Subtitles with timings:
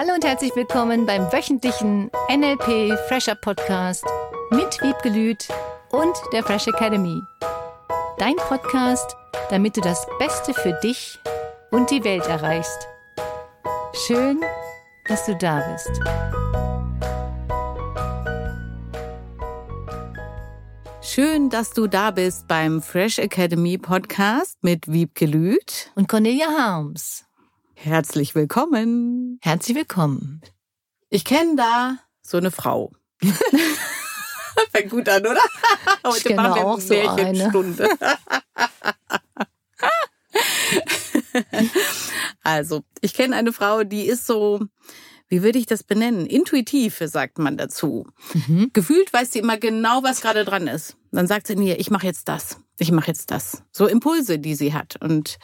[0.00, 4.04] Hallo und herzlich willkommen beim wöchentlichen NLP Fresher Podcast
[4.52, 5.48] mit Wiebgelüt
[5.90, 7.20] und der Fresh Academy.
[8.16, 9.16] Dein Podcast,
[9.50, 11.18] damit du das Beste für dich
[11.72, 12.86] und die Welt erreichst.
[14.06, 14.40] Schön,
[15.08, 15.90] dass du da bist.
[21.02, 27.27] Schön, dass du da bist beim Fresh Academy Podcast mit Wiebke Lüth und Cornelia Harms.
[27.80, 29.38] Herzlich willkommen.
[29.40, 30.40] Herzlich willkommen.
[31.10, 32.90] Ich kenne da so eine Frau.
[34.72, 35.36] Fängt gut an, oder?
[36.04, 37.52] Heute ich kenne wir auch so eine.
[42.42, 44.60] also, ich kenne eine Frau, die ist so,
[45.28, 46.26] wie würde ich das benennen?
[46.26, 48.08] Intuitiv, sagt man dazu.
[48.34, 48.70] Mhm.
[48.72, 50.96] Gefühlt weiß sie immer genau, was gerade dran ist.
[51.12, 53.62] Dann sagt sie mir, ich mache jetzt das, ich mache jetzt das.
[53.70, 54.96] So Impulse, die sie hat.
[55.00, 55.38] Und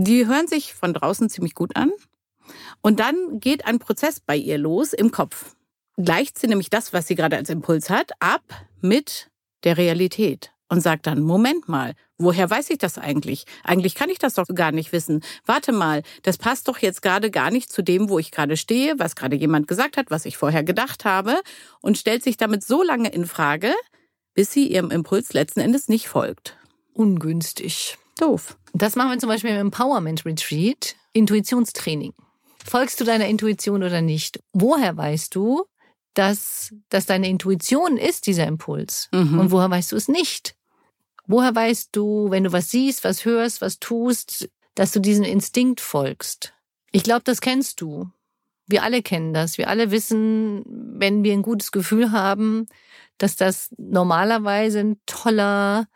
[0.00, 1.90] die hören sich von draußen ziemlich gut an.
[2.80, 5.56] Und dann geht ein Prozess bei ihr los im Kopf.
[5.96, 8.42] Gleicht sie nämlich das, was sie gerade als Impuls hat, ab
[8.80, 9.28] mit
[9.64, 13.44] der Realität und sagt dann, Moment mal, woher weiß ich das eigentlich?
[13.64, 15.24] Eigentlich kann ich das doch gar nicht wissen.
[15.44, 19.00] Warte mal, das passt doch jetzt gerade gar nicht zu dem, wo ich gerade stehe,
[19.00, 21.40] was gerade jemand gesagt hat, was ich vorher gedacht habe
[21.80, 23.74] und stellt sich damit so lange in Frage,
[24.34, 26.56] bis sie ihrem Impuls letzten Endes nicht folgt.
[26.92, 27.98] Ungünstig.
[28.18, 28.58] Doof.
[28.74, 32.12] Das machen wir zum Beispiel im Empowerment Retreat, Intuitionstraining.
[32.64, 34.42] Folgst du deiner Intuition oder nicht?
[34.52, 35.64] Woher weißt du,
[36.14, 39.08] dass das deine Intuition ist, dieser Impuls?
[39.12, 39.38] Mhm.
[39.38, 40.54] Und woher weißt du es nicht?
[41.26, 45.80] Woher weißt du, wenn du was siehst, was hörst, was tust, dass du diesem Instinkt
[45.80, 46.54] folgst?
[46.90, 48.10] Ich glaube, das kennst du.
[48.66, 49.58] Wir alle kennen das.
[49.58, 52.66] Wir alle wissen, wenn wir ein gutes Gefühl haben,
[53.16, 55.86] dass das normalerweise ein toller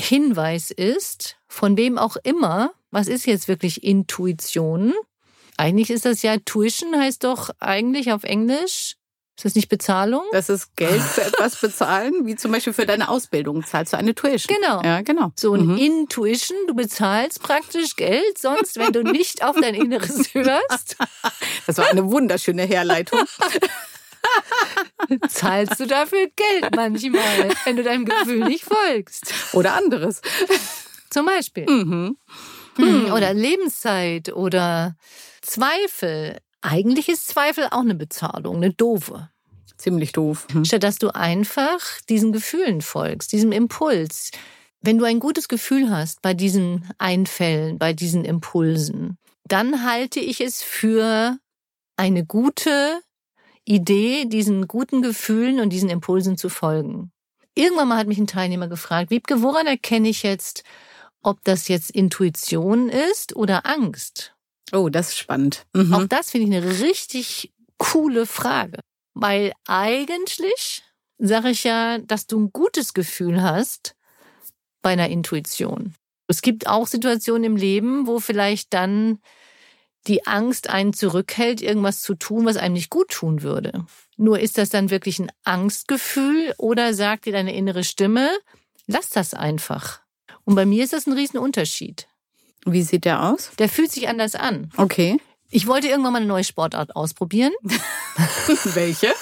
[0.00, 4.92] Hinweis ist, von wem auch immer, was ist jetzt wirklich Intuition?
[5.56, 8.96] Eigentlich ist das ja Tuition, heißt doch eigentlich auf Englisch.
[9.36, 10.22] Ist das nicht Bezahlung?
[10.32, 14.14] Das ist Geld für etwas bezahlen, wie zum Beispiel für deine Ausbildung zahlst du eine
[14.14, 14.56] Tuition.
[14.56, 14.82] Genau.
[14.82, 15.32] Ja, genau.
[15.36, 15.78] So ein mhm.
[15.78, 20.96] Intuition, du bezahlst praktisch Geld, sonst wenn du nicht auf dein Inneres hörst.
[21.66, 23.20] Das war eine wunderschöne Herleitung.
[25.28, 29.32] zahlst du dafür Geld manchmal, wenn du deinem Gefühl nicht folgst.
[29.52, 30.20] Oder anderes.
[31.10, 31.66] Zum Beispiel.
[31.68, 32.16] Mhm.
[32.78, 33.12] Mhm.
[33.12, 34.96] Oder Lebenszeit oder
[35.42, 36.38] Zweifel.
[36.62, 39.28] Eigentlich ist Zweifel auch eine Bezahlung, eine doofe.
[39.76, 40.46] Ziemlich doof.
[40.52, 40.64] Mhm.
[40.64, 44.30] Statt dass du einfach diesen Gefühlen folgst, diesem Impuls.
[44.80, 50.40] Wenn du ein gutes Gefühl hast bei diesen Einfällen, bei diesen Impulsen, dann halte ich
[50.40, 51.36] es für
[51.96, 53.00] eine gute
[53.64, 57.12] Idee, diesen guten Gefühlen und diesen Impulsen zu folgen.
[57.54, 60.64] Irgendwann mal hat mich ein Teilnehmer gefragt, Wiebke, woran erkenne ich jetzt,
[61.22, 64.34] ob das jetzt Intuition ist oder Angst?
[64.72, 65.66] Oh, das ist spannend.
[65.74, 65.92] Mhm.
[65.92, 68.80] Auch das finde ich eine richtig coole Frage.
[69.14, 70.82] Weil eigentlich
[71.18, 73.94] sage ich ja, dass du ein gutes Gefühl hast
[74.80, 75.94] bei einer Intuition.
[76.26, 79.18] Es gibt auch Situationen im Leben, wo vielleicht dann
[80.06, 83.84] die Angst einen zurückhält, irgendwas zu tun, was einem nicht gut tun würde.
[84.16, 88.30] Nur ist das dann wirklich ein Angstgefühl oder sagt dir deine innere Stimme,
[88.86, 90.00] lass das einfach.
[90.44, 92.08] Und bei mir ist das ein Riesenunterschied.
[92.64, 93.50] Wie sieht der aus?
[93.58, 94.70] Der fühlt sich anders an.
[94.76, 95.18] Okay.
[95.50, 97.52] Ich wollte irgendwann mal eine neue Sportart ausprobieren.
[98.74, 99.12] Welche?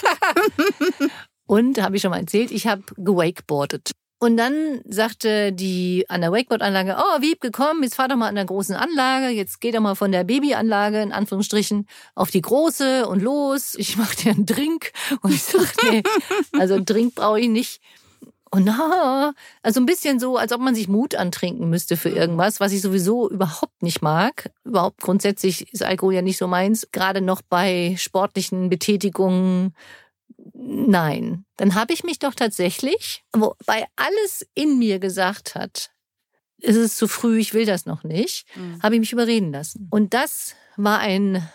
[1.46, 3.90] Und habe ich schon mal erzählt, ich habe gewakeboardet.
[4.22, 8.34] Und dann sagte die an der Wakeboard-Anlage, oh, Wiebke, komm, jetzt fahr doch mal an
[8.34, 13.08] der großen Anlage, jetzt geh doch mal von der Babyanlage, in Anführungsstrichen, auf die große
[13.08, 14.92] und los, ich mach dir einen Drink.
[15.22, 16.02] Und ich sag, nee,
[16.52, 17.80] also einen Drink brauche ich nicht.
[18.50, 19.32] Und na,
[19.62, 22.82] also ein bisschen so, als ob man sich Mut antrinken müsste für irgendwas, was ich
[22.82, 24.50] sowieso überhaupt nicht mag.
[24.64, 26.88] Überhaupt grundsätzlich ist Alkohol ja nicht so meins.
[26.92, 29.74] Gerade noch bei sportlichen Betätigungen,
[30.54, 31.44] nein.
[31.56, 35.90] Dann habe ich mich doch tatsächlich, wobei alles in mir gesagt hat,
[36.62, 38.82] es ist zu früh, ich will das noch nicht, mhm.
[38.82, 39.88] habe ich mich überreden lassen.
[39.90, 41.48] Und das war ein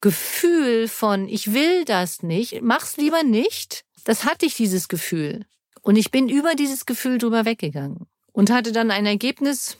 [0.00, 3.84] Gefühl von, ich will das nicht, mach's lieber nicht.
[4.04, 5.46] Das hatte ich, dieses Gefühl.
[5.82, 9.78] Und ich bin über dieses Gefühl drüber weggegangen und hatte dann ein Ergebnis,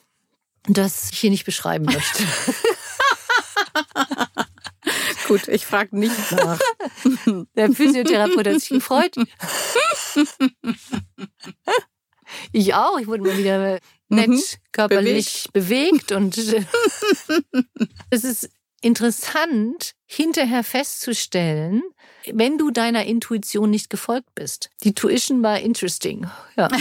[0.69, 2.25] das ich hier nicht beschreiben möchte.
[5.27, 6.59] Gut, ich frage nicht nach.
[7.57, 9.15] Der Physiotherapeut hat sich gefreut.
[12.53, 12.99] Ich auch.
[12.99, 13.79] Ich wurde mal wieder
[14.09, 14.41] nett mhm.
[14.73, 16.09] körperlich bewegt.
[16.09, 16.37] bewegt und
[18.11, 18.51] es ist
[18.81, 21.83] interessant, hinterher festzustellen,
[22.33, 24.71] wenn du deiner Intuition nicht gefolgt bist.
[24.83, 26.29] Die Tuition war interesting.
[26.57, 26.69] Ja.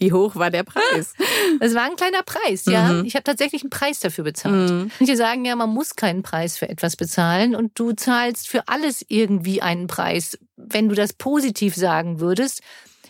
[0.00, 1.14] Wie hoch war der Preis?
[1.60, 2.88] Es war ein kleiner Preis, ja.
[2.92, 3.04] Mhm.
[3.04, 4.70] Ich habe tatsächlich einen Preis dafür bezahlt.
[4.70, 4.90] Mhm.
[4.98, 9.04] Manche sagen ja, man muss keinen Preis für etwas bezahlen und du zahlst für alles
[9.08, 10.38] irgendwie einen Preis.
[10.56, 12.62] Wenn du das positiv sagen würdest,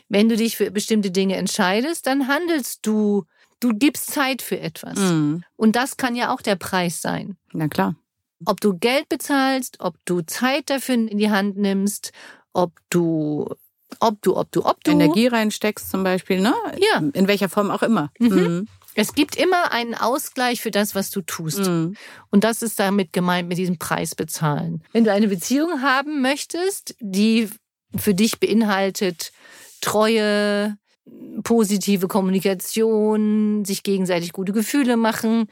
[0.09, 3.25] wenn du dich für bestimmte Dinge entscheidest, dann handelst du,
[3.61, 4.99] du gibst Zeit für etwas.
[4.99, 5.45] Mhm.
[5.57, 7.37] Und das kann ja auch der Preis sein.
[7.53, 7.95] Na klar.
[8.47, 12.11] Ob du Geld bezahlst, ob du Zeit dafür in die Hand nimmst,
[12.53, 13.49] ob du
[14.01, 14.91] ob du, ob du, ob du.
[14.91, 16.55] Energie reinsteckst zum Beispiel, ne?
[16.79, 17.03] Ja.
[17.13, 18.11] In welcher Form auch immer.
[18.19, 18.29] Mhm.
[18.29, 18.69] Mhm.
[18.95, 21.61] Es gibt immer einen Ausgleich für das, was du tust.
[21.61, 21.95] Mhm.
[22.31, 24.83] Und das ist damit gemeint mit diesem Preis bezahlen.
[24.93, 27.49] Wenn du eine Beziehung haben möchtest, die
[27.97, 29.33] für dich beinhaltet
[29.81, 30.77] Treue,
[31.43, 35.47] positive Kommunikation, sich gegenseitig gute Gefühle machen,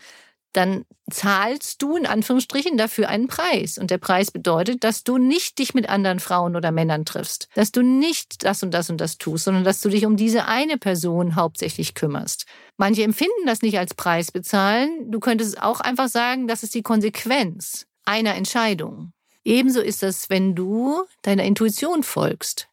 [0.53, 3.79] dann zahlst du in Anführungsstrichen dafür einen Preis.
[3.79, 7.73] Und der Preis bedeutet, dass du nicht dich mit anderen Frauen oder Männern triffst, dass
[7.73, 10.79] du nicht das und das und das tust, sondern dass du dich um diese eine
[10.79, 12.47] Person hauptsächlich kümmerst.
[12.77, 15.11] Manche empfinden das nicht als Preis bezahlen.
[15.11, 19.13] Du könntest auch einfach sagen, das ist die Konsequenz einer Entscheidung.
[19.45, 22.69] Ebenso ist das, wenn du deiner Intuition folgst.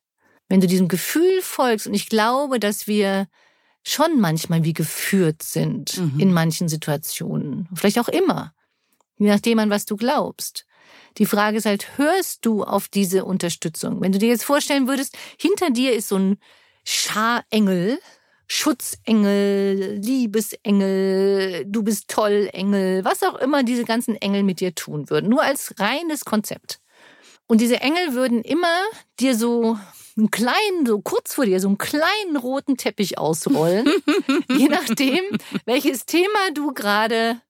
[0.48, 1.88] Wenn du diesem Gefühl folgst.
[1.88, 3.27] Und ich glaube, dass wir
[3.85, 6.19] schon manchmal wie geführt sind mhm.
[6.19, 7.69] in manchen Situationen.
[7.75, 8.53] Vielleicht auch immer.
[9.17, 10.65] Je nachdem, an was du glaubst.
[11.17, 14.01] Die Frage ist halt, hörst du auf diese Unterstützung?
[14.01, 16.37] Wenn du dir jetzt vorstellen würdest, hinter dir ist so ein
[16.83, 17.99] Scharengel,
[18.47, 25.09] Schutzengel, Liebesengel, du bist toll Engel, was auch immer diese ganzen Engel mit dir tun
[25.09, 25.29] würden.
[25.29, 26.79] Nur als reines Konzept.
[27.47, 28.83] Und diese Engel würden immer
[29.19, 29.77] dir so
[30.17, 33.88] einen kleinen, so kurz vor dir, so einen kleinen roten Teppich ausrollen,
[34.50, 35.23] je nachdem,
[35.65, 37.41] welches Thema du gerade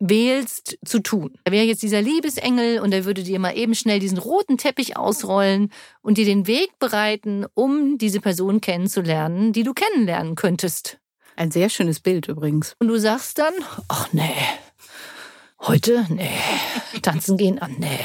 [0.00, 1.38] wählst zu tun.
[1.44, 4.96] Da wäre jetzt dieser Liebesengel und er würde dir mal eben schnell diesen roten Teppich
[4.96, 5.72] ausrollen
[6.02, 10.98] und dir den Weg bereiten, um diese Person kennenzulernen, die du kennenlernen könntest.
[11.36, 12.74] Ein sehr schönes Bild übrigens.
[12.78, 13.54] Und du sagst dann,
[13.88, 14.36] ach nee,
[15.60, 16.30] heute, nee,
[17.02, 17.98] tanzen gehen, ah nee.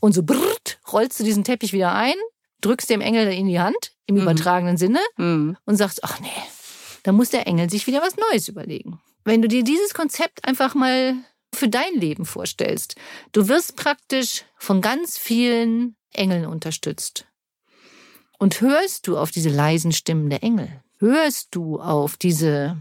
[0.00, 2.14] Und so brrrt, rollst du diesen Teppich wieder ein
[2.60, 4.22] drückst dem Engel in die Hand, im mhm.
[4.22, 5.56] übertragenen Sinne, mhm.
[5.64, 6.28] und sagst, ach nee,
[7.02, 9.00] da muss der Engel sich wieder was Neues überlegen.
[9.24, 11.14] Wenn du dir dieses Konzept einfach mal
[11.54, 12.96] für dein Leben vorstellst,
[13.32, 17.26] du wirst praktisch von ganz vielen Engeln unterstützt.
[18.38, 20.82] Und hörst du auf diese leisen Stimmen der Engel?
[20.98, 22.78] Hörst du auf diese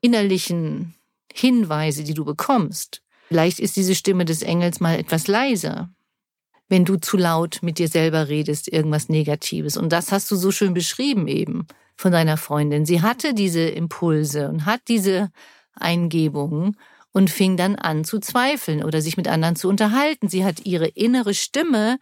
[0.00, 0.94] innerlichen
[1.32, 3.02] Hinweise, die du bekommst?
[3.28, 5.90] Vielleicht ist diese Stimme des Engels mal etwas leiser
[6.68, 9.76] wenn du zu laut mit dir selber redest, irgendwas Negatives.
[9.76, 11.66] Und das hast du so schön beschrieben eben
[11.96, 12.84] von deiner Freundin.
[12.84, 15.30] Sie hatte diese Impulse und hat diese
[15.74, 16.76] Eingebungen
[17.12, 20.28] und fing dann an zu zweifeln oder sich mit anderen zu unterhalten.
[20.28, 21.98] Sie hat ihre innere Stimme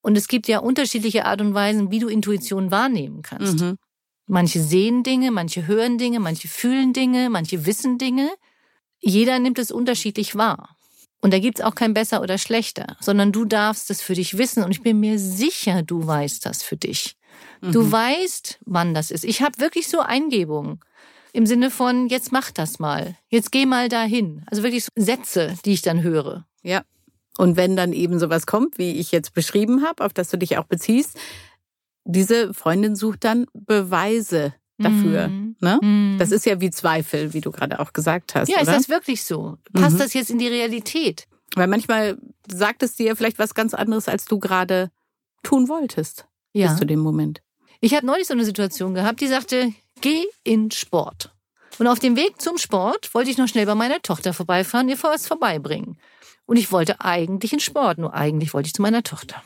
[0.00, 3.60] und es gibt ja unterschiedliche Art und Weisen, wie du Intuition wahrnehmen kannst.
[3.60, 3.78] Mhm.
[4.26, 8.30] Manche sehen Dinge, manche hören Dinge, manche fühlen Dinge, manche wissen Dinge.
[9.00, 10.73] Jeder nimmt es unterschiedlich wahr.
[11.24, 14.62] Und da gibt's auch kein besser oder schlechter, sondern du darfst es für dich wissen.
[14.62, 17.16] Und ich bin mir sicher, du weißt das für dich.
[17.62, 17.72] Mhm.
[17.72, 19.24] Du weißt, wann das ist.
[19.24, 20.80] Ich habe wirklich so Eingebungen
[21.32, 24.42] im Sinne von, jetzt mach das mal, jetzt geh mal dahin.
[24.50, 26.46] Also wirklich so Sätze, die ich dann höre.
[26.62, 26.82] Ja.
[27.38, 30.58] Und wenn dann eben sowas kommt, wie ich jetzt beschrieben habe, auf das du dich
[30.58, 31.18] auch beziehst,
[32.04, 35.28] diese Freundin sucht dann Beweise dafür.
[35.28, 35.56] Mhm.
[35.60, 35.78] Ne?
[35.80, 36.16] Mhm.
[36.18, 38.48] Das ist ja wie Zweifel, wie du gerade auch gesagt hast.
[38.48, 38.72] Ja, oder?
[38.72, 39.58] ist das wirklich so?
[39.72, 40.00] Passt mhm.
[40.00, 41.26] das jetzt in die Realität?
[41.54, 42.18] Weil manchmal
[42.50, 44.90] sagt es dir vielleicht was ganz anderes, als du gerade
[45.42, 46.26] tun wolltest.
[46.52, 46.68] Ja.
[46.68, 47.42] Bis zu dem Moment.
[47.80, 51.32] Ich habe neulich so eine Situation gehabt, die sagte, geh in Sport.
[51.78, 55.00] Und auf dem Weg zum Sport wollte ich noch schnell bei meiner Tochter vorbeifahren, ihr
[55.02, 55.98] was vorbeibringen.
[56.46, 59.42] Und ich wollte eigentlich in Sport, nur eigentlich wollte ich zu meiner Tochter.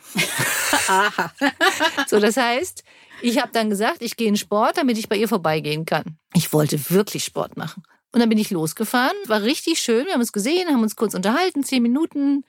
[0.87, 1.31] Aha.
[2.07, 2.83] so, das heißt,
[3.21, 6.17] ich habe dann gesagt, ich gehe in Sport, damit ich bei ihr vorbeigehen kann.
[6.33, 7.83] Ich wollte wirklich Sport machen.
[8.11, 10.05] Und dann bin ich losgefahren, war richtig schön.
[10.05, 12.43] Wir haben uns gesehen, haben uns kurz unterhalten, zehn Minuten.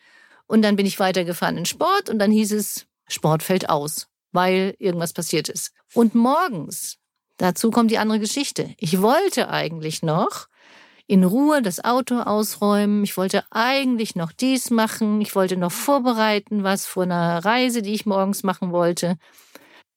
[0.46, 4.74] Und dann bin ich weitergefahren in Sport und dann hieß es, Sport fällt aus, weil
[4.78, 5.72] irgendwas passiert ist.
[5.94, 6.96] Und morgens,
[7.36, 8.74] dazu kommt die andere Geschichte.
[8.78, 10.48] Ich wollte eigentlich noch
[11.06, 13.02] in Ruhe das Auto ausräumen.
[13.02, 15.20] Ich wollte eigentlich noch dies machen.
[15.20, 19.18] Ich wollte noch vorbereiten, was vor einer Reise, die ich morgens machen wollte.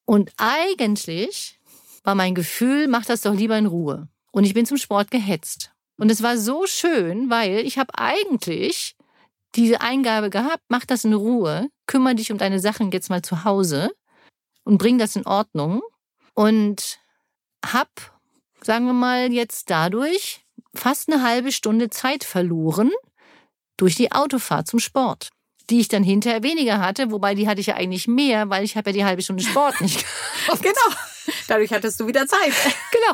[0.05, 1.59] Und eigentlich
[2.03, 4.07] war mein Gefühl, mach das doch lieber in Ruhe.
[4.31, 5.71] Und ich bin zum Sport gehetzt.
[5.97, 8.95] Und es war so schön, weil ich habe eigentlich
[9.55, 13.43] diese Eingabe gehabt, mach das in Ruhe, kümmere dich um deine Sachen jetzt mal zu
[13.43, 13.91] Hause
[14.63, 15.81] und bring das in Ordnung.
[16.33, 16.99] Und
[17.63, 17.89] hab,
[18.61, 20.43] sagen wir mal, jetzt dadurch
[20.73, 22.91] fast eine halbe Stunde Zeit verloren
[23.77, 25.29] durch die Autofahrt zum Sport,
[25.69, 28.75] die ich dann hinterher weniger hatte, wobei die hatte ich ja eigentlich mehr, weil ich
[28.75, 30.61] habe ja die halbe Stunde Sport nicht gehabt.
[30.63, 30.97] Genau.
[31.47, 32.51] Dadurch hattest du wieder Zeit.
[32.91, 33.13] Genau.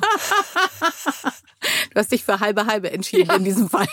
[1.92, 3.36] Du hast dich für halbe halbe entschieden ja.
[3.36, 3.88] in diesem Fall.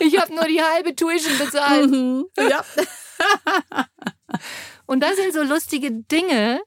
[0.00, 1.90] Ich habe nur die halbe Tuition bezahlt.
[1.90, 2.26] Mhm.
[2.36, 2.64] Ja.
[4.86, 6.60] Und das sind so lustige Dinge.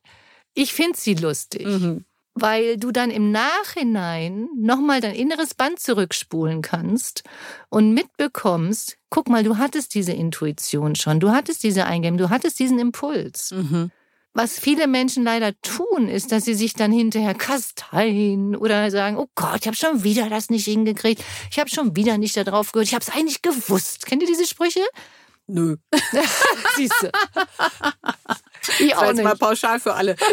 [0.53, 1.67] Ich finde sie lustig.
[1.67, 2.05] Mhm
[2.41, 7.23] weil du dann im Nachhinein nochmal dein inneres Band zurückspulen kannst
[7.69, 12.59] und mitbekommst, guck mal, du hattest diese Intuition schon, du hattest diese Eingebung, du hattest
[12.59, 13.51] diesen Impuls.
[13.51, 13.91] Mhm.
[14.33, 19.27] Was viele Menschen leider tun, ist, dass sie sich dann hinterher kasteien oder sagen, oh
[19.35, 22.87] Gott, ich habe schon wieder das nicht hingekriegt, ich habe schon wieder nicht darauf gehört,
[22.87, 24.05] ich habe es eigentlich gewusst.
[24.05, 24.81] Kennt ihr diese Sprüche?
[25.47, 25.77] Nö.
[26.75, 27.09] Siehst du.
[28.77, 29.23] Ich auch nicht.
[29.23, 30.15] mal pauschal für alle.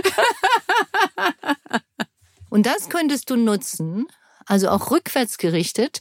[2.57, 4.07] Und das könntest du nutzen,
[4.47, 6.01] also auch rückwärts gerichtet,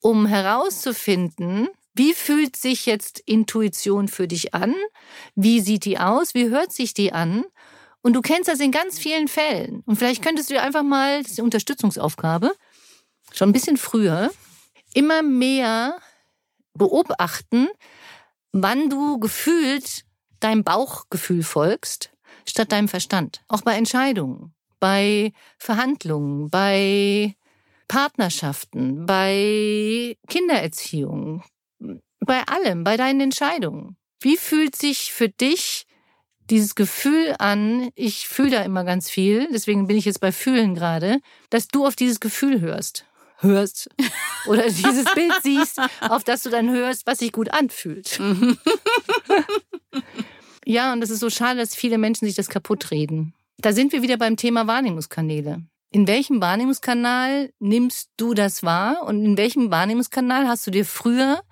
[0.00, 4.74] um herauszufinden, wie fühlt sich jetzt Intuition für dich an?
[5.34, 6.32] Wie sieht die aus?
[6.32, 7.44] Wie hört sich die an?
[8.00, 9.82] Und du kennst das in ganz vielen Fällen.
[9.84, 12.54] Und vielleicht könntest du einfach mal, das ist die Unterstützungsaufgabe,
[13.30, 14.30] schon ein bisschen früher,
[14.94, 15.98] immer mehr
[16.72, 17.68] beobachten,
[18.52, 20.06] wann du gefühlt
[20.40, 22.12] deinem Bauchgefühl folgst,
[22.48, 23.42] statt deinem Verstand.
[23.46, 27.36] Auch bei Entscheidungen, bei Verhandlungen, bei
[27.86, 31.44] Partnerschaften, bei Kindererziehung,
[32.18, 33.96] bei allem, bei deinen Entscheidungen.
[34.20, 35.86] Wie fühlt sich für dich
[36.50, 40.74] dieses Gefühl an, ich fühle da immer ganz viel, deswegen bin ich jetzt bei Fühlen
[40.74, 41.20] gerade,
[41.50, 43.06] dass du auf dieses Gefühl hörst
[43.38, 43.88] hörst
[44.46, 48.20] oder dieses Bild siehst, auf das du dann hörst, was sich gut anfühlt.
[50.64, 53.34] ja, und das ist so schade, dass viele Menschen sich das kaputt reden.
[53.62, 55.62] Da sind wir wieder beim Thema Wahrnehmungskanäle.
[55.92, 61.42] In welchem Wahrnehmungskanal nimmst du das wahr und in welchem Wahrnehmungskanal hast du dir früher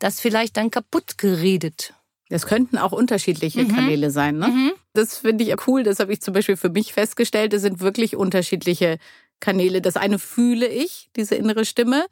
[0.00, 1.94] das vielleicht dann kaputt geredet?
[2.28, 3.74] Es könnten auch unterschiedliche mhm.
[3.74, 4.38] Kanäle sein.
[4.38, 4.48] Ne?
[4.48, 4.72] Mhm.
[4.94, 5.84] Das finde ich cool.
[5.84, 7.54] Das habe ich zum Beispiel für mich festgestellt.
[7.54, 8.98] Es sind wirklich unterschiedliche
[9.38, 9.80] Kanäle.
[9.80, 12.06] Das eine fühle ich, diese innere Stimme.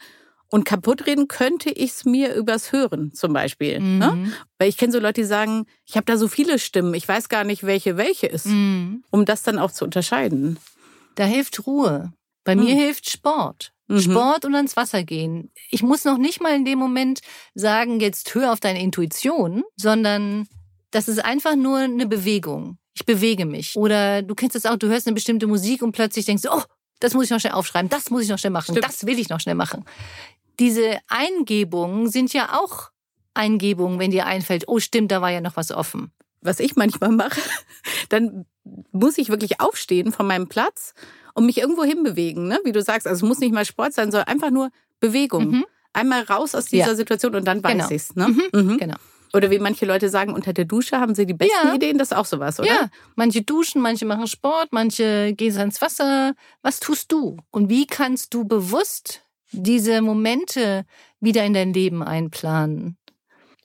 [0.50, 3.80] Und kaputtreden könnte ich es mir übers Hören zum Beispiel.
[3.80, 4.12] Ne?
[4.14, 4.22] Mhm.
[4.22, 4.32] Ne?
[4.58, 7.28] Weil ich kenne so Leute, die sagen, ich habe da so viele Stimmen, ich weiß
[7.28, 9.04] gar nicht, welche welche ist, mhm.
[9.10, 10.58] um das dann auch zu unterscheiden.
[11.16, 12.12] Da hilft Ruhe.
[12.44, 12.64] Bei mhm.
[12.64, 13.72] mir hilft Sport.
[13.88, 14.00] Mhm.
[14.00, 15.50] Sport und ans Wasser gehen.
[15.70, 17.20] Ich muss noch nicht mal in dem Moment
[17.54, 20.46] sagen, jetzt hör auf deine Intuition, sondern
[20.90, 22.78] das ist einfach nur eine Bewegung.
[22.94, 23.76] Ich bewege mich.
[23.76, 26.62] Oder du kennst das auch, du hörst eine bestimmte Musik und plötzlich denkst du, oh,
[27.00, 28.84] das muss ich noch schnell aufschreiben, das muss ich noch schnell machen, Stimmt.
[28.84, 29.84] das will ich noch schnell machen.
[30.58, 32.90] Diese Eingebungen sind ja auch
[33.34, 36.12] Eingebungen, wenn dir einfällt, oh stimmt, da war ja noch was offen.
[36.40, 37.40] Was ich manchmal mache,
[38.08, 38.46] dann
[38.92, 40.94] muss ich wirklich aufstehen von meinem Platz
[41.34, 42.58] und mich irgendwo hinbewegen, ne?
[42.64, 43.06] wie du sagst.
[43.06, 45.50] Also es muss nicht mal Sport sein, sondern einfach nur Bewegung.
[45.50, 45.66] Mhm.
[45.92, 46.94] Einmal raus aus dieser ja.
[46.94, 47.90] Situation und dann weiß genau.
[47.90, 48.14] ich's.
[48.14, 48.28] Ne?
[48.28, 48.42] Mhm.
[48.52, 48.78] Mhm.
[48.78, 48.96] Genau.
[49.34, 51.74] Oder wie manche Leute sagen, unter der Dusche haben sie die besten ja.
[51.74, 51.98] Ideen.
[51.98, 52.68] Das ist auch sowas, oder?
[52.68, 56.34] Ja, manche duschen, manche machen Sport, manche gehen ins Wasser.
[56.62, 57.36] Was tust du?
[57.50, 60.84] Und wie kannst du bewusst diese Momente
[61.20, 62.96] wieder in dein Leben einplanen?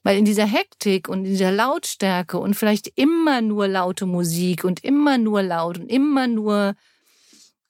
[0.04, 4.84] Weil in dieser Hektik und in dieser Lautstärke und vielleicht immer nur laute Musik und
[4.84, 6.76] immer nur laut und immer nur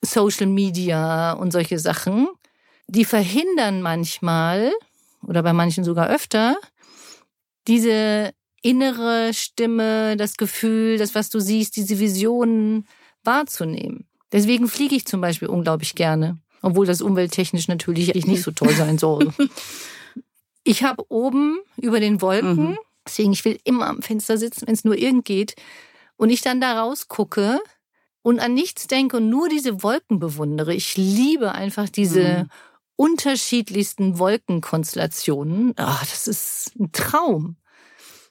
[0.02, 2.28] Social Media und solche Sachen,
[2.86, 4.72] die verhindern manchmal
[5.26, 6.56] oder bei manchen sogar öfter
[7.66, 12.86] diese innere Stimme, das Gefühl, das, was du siehst, diese Visionen
[13.22, 14.06] wahrzunehmen.
[14.32, 18.98] Deswegen fliege ich zum Beispiel unglaublich gerne, obwohl das umwelttechnisch natürlich nicht so toll sein
[18.98, 19.32] soll.
[20.66, 22.78] Ich habe oben über den Wolken, mhm.
[23.06, 25.56] deswegen ich will immer am Fenster sitzen, wenn es nur irgend geht,
[26.16, 27.60] und ich dann da rausgucke
[28.22, 30.72] und an nichts denke und nur diese Wolken bewundere.
[30.72, 32.48] Ich liebe einfach diese mhm.
[32.96, 35.74] unterschiedlichsten Wolkenkonstellationen.
[35.78, 37.56] Oh, das ist ein Traum.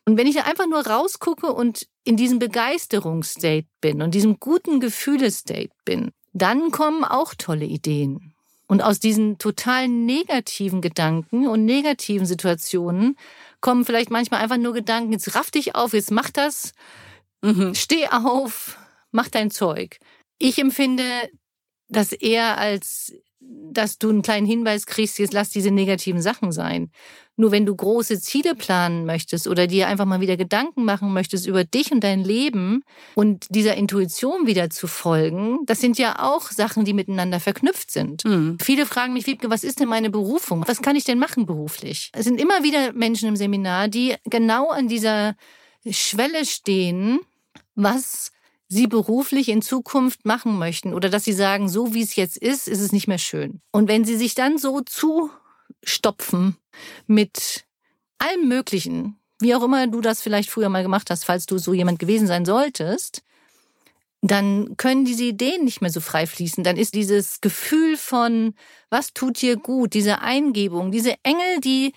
[0.06, 5.70] Und wenn ich einfach nur rausgucke und in diesem Begeisterungsstate bin und diesem guten Gefühlestate
[5.86, 8.34] bin, dann kommen auch tolle Ideen.
[8.68, 13.18] Und aus diesen total negativen Gedanken und negativen Situationen
[13.62, 16.74] kommen vielleicht manchmal einfach nur Gedanken, jetzt raff dich auf, jetzt mach das,
[17.42, 17.76] mhm.
[17.76, 18.78] steh auf,
[19.12, 20.00] mach dein Zeug.
[20.40, 21.04] Ich empfinde
[21.94, 26.92] das eher als, dass du einen kleinen Hinweis kriegst, jetzt lass diese negativen Sachen sein.
[27.36, 31.48] Nur wenn du große Ziele planen möchtest oder dir einfach mal wieder Gedanken machen möchtest
[31.48, 32.84] über dich und dein Leben
[33.16, 38.24] und dieser Intuition wieder zu folgen, das sind ja auch Sachen, die miteinander verknüpft sind.
[38.24, 38.60] Mhm.
[38.62, 40.64] Viele fragen mich, Wiebke, was ist denn meine Berufung?
[40.68, 42.12] Was kann ich denn machen beruflich?
[42.14, 45.36] Es sind immer wieder Menschen im Seminar, die genau an dieser
[45.90, 47.20] Schwelle stehen,
[47.76, 48.32] was
[48.74, 52.68] sie beruflich in Zukunft machen möchten oder dass sie sagen, so wie es jetzt ist,
[52.68, 53.62] ist es nicht mehr schön.
[53.72, 56.58] Und wenn sie sich dann so zustopfen
[57.08, 57.66] mit
[58.18, 61.74] allem Möglichen, wie auch immer du das vielleicht früher mal gemacht hast, falls du so
[61.74, 63.24] jemand gewesen sein solltest,
[64.22, 66.64] dann können diese Ideen nicht mehr so frei fließen.
[66.64, 68.56] Dann ist dieses Gefühl von,
[68.90, 71.94] was tut dir gut, diese Eingebung, diese Engel, die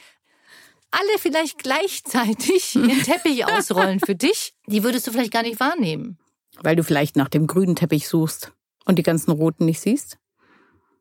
[0.90, 6.18] alle vielleicht gleichzeitig den Teppich ausrollen für dich, die würdest du vielleicht gar nicht wahrnehmen.
[6.62, 8.52] Weil du vielleicht nach dem grünen Teppich suchst
[8.84, 10.18] und die ganzen roten nicht siehst?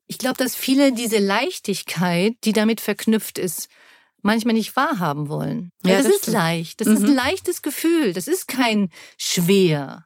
[0.08, 3.70] Ich glaube, dass viele diese Leichtigkeit, die damit verknüpft ist,
[4.22, 5.72] manchmal nicht wahrhaben wollen.
[5.84, 6.82] Ja, das, das, ist leicht.
[6.82, 6.94] Das mhm.
[6.96, 8.14] ist ein leichtes Gefühl.
[8.14, 10.06] Das ist kein schwer,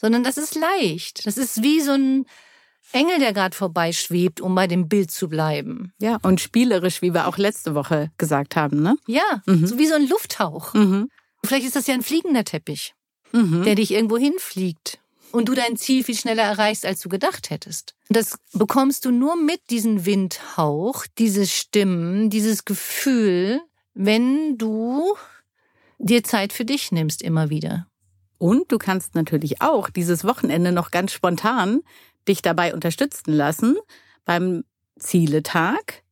[0.00, 1.26] sondern das ist leicht.
[1.26, 2.26] Das ist wie so ein
[2.92, 5.92] Engel, der gerade vorbeischwebt, um bei dem Bild zu bleiben.
[5.98, 8.96] Ja, und spielerisch, wie wir auch letzte Woche gesagt haben, ne?
[9.06, 9.66] Ja, mhm.
[9.66, 10.72] so wie so ein Lufthauch.
[10.74, 11.08] Mhm.
[11.44, 12.94] Vielleicht ist das ja ein fliegender Teppich,
[13.32, 13.64] mhm.
[13.64, 14.98] der dich irgendwo hinfliegt
[15.32, 17.94] und du dein Ziel viel schneller erreichst, als du gedacht hättest.
[18.08, 23.60] Das bekommst du nur mit diesem Windhauch, diese Stimmen, dieses Gefühl,
[23.94, 25.14] wenn du
[25.98, 27.86] dir Zeit für dich nimmst immer wieder.
[28.38, 31.80] Und du kannst natürlich auch dieses Wochenende noch ganz spontan
[32.28, 33.76] dich dabei unterstützen lassen
[34.24, 34.64] beim
[34.98, 36.02] Zieletag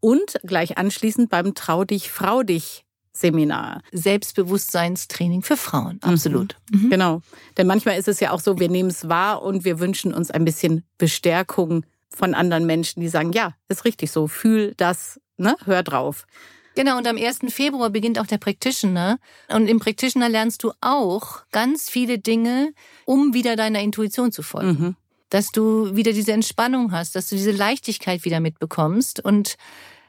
[0.00, 2.84] und gleich anschließend beim Trau dich, Frau dich
[3.20, 3.82] Seminar.
[3.92, 6.10] Selbstbewusstseinstraining für Frauen, mhm.
[6.10, 6.56] absolut.
[6.70, 6.90] Mhm.
[6.90, 7.22] Genau.
[7.56, 10.30] Denn manchmal ist es ja auch so, wir nehmen es wahr und wir wünschen uns
[10.30, 15.56] ein bisschen Bestärkung von anderen Menschen, die sagen, ja, ist richtig so, fühl das, ne,
[15.64, 16.26] hör drauf.
[16.74, 17.40] Genau, und am 1.
[17.48, 19.18] Februar beginnt auch der Practitioner.
[19.48, 22.72] Und im Practitioner lernst du auch ganz viele Dinge,
[23.04, 24.68] um wieder deiner Intuition zu folgen.
[24.68, 24.96] Mhm.
[25.30, 29.56] Dass du wieder diese Entspannung hast, dass du diese Leichtigkeit wieder mitbekommst und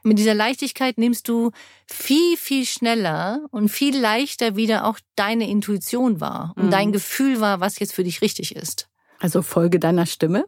[0.03, 1.51] mit dieser Leichtigkeit nimmst du
[1.85, 6.71] viel, viel schneller und viel leichter wieder auch deine Intuition wahr und mhm.
[6.71, 8.89] dein Gefühl wahr, was jetzt für dich richtig ist.
[9.19, 10.45] Also folge deiner Stimme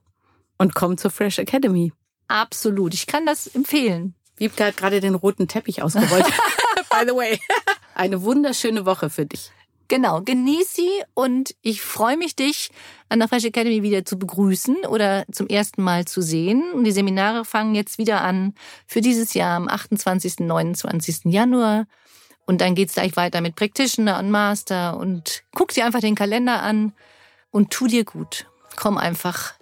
[0.58, 1.94] und komm zur Fresh Academy.
[2.28, 2.94] Absolut.
[2.94, 4.16] Ich kann das empfehlen.
[4.38, 6.26] Wiebke hat gerade den roten Teppich ausgerollt.
[6.90, 7.40] By the way.
[7.94, 9.52] Eine wunderschöne Woche für dich.
[9.88, 12.72] Genau, genieß sie und ich freue mich, dich
[13.10, 16.64] an der Fresh Academy wieder zu begrüßen oder zum ersten Mal zu sehen.
[16.74, 18.54] Und die Seminare fangen jetzt wieder an
[18.88, 20.40] für dieses Jahr am 28.
[20.40, 21.26] 29.
[21.26, 21.86] Januar.
[22.46, 26.62] Und dann geht's gleich weiter mit Practitioner und Master und guck dir einfach den Kalender
[26.62, 26.94] an
[27.52, 28.48] und tu dir gut.
[28.76, 29.54] Komm einfach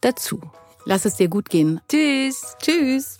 [0.00, 0.40] dazu.
[0.84, 1.80] Lass es dir gut gehen.
[1.88, 2.56] Tschüss.
[2.60, 3.19] Tschüss.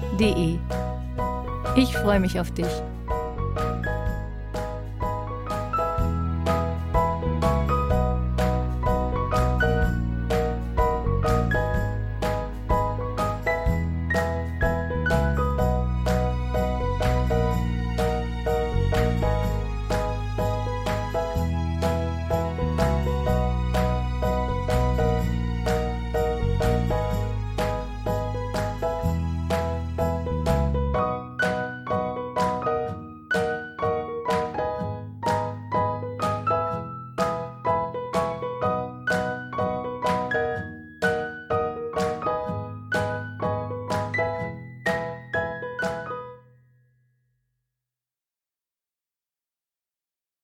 [1.75, 2.67] Ich freue mich auf dich.